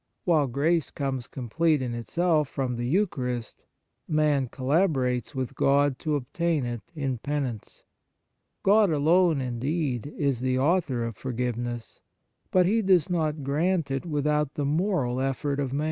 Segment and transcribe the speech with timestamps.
[0.25, 3.65] While grace comes complete in itself from the Eucharist,
[4.07, 7.83] man collaborates with God to obtain it in Penance.
[8.63, 12.01] God alone, indeed, is the Author of for giveness;
[12.49, 15.79] but He does not grant it without the moral effort of man.